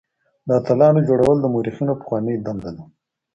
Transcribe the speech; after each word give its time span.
د 0.47 0.49
اتلانو 0.59 0.99
جوړول 1.07 1.37
د 1.41 1.45
مورخينو 1.53 1.93
پخوانۍ 1.99 2.35
دنده 2.45 2.71
ده. 2.77 2.83